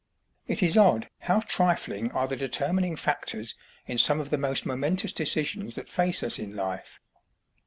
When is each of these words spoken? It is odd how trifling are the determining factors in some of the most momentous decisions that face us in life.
It 0.47 0.63
is 0.63 0.77
odd 0.79 1.11
how 1.19 1.41
trifling 1.41 2.11
are 2.13 2.27
the 2.27 2.35
determining 2.35 2.95
factors 2.95 3.53
in 3.85 3.99
some 3.99 4.19
of 4.19 4.31
the 4.31 4.37
most 4.39 4.65
momentous 4.65 5.13
decisions 5.13 5.75
that 5.75 5.89
face 5.89 6.23
us 6.23 6.39
in 6.39 6.55
life. 6.55 6.99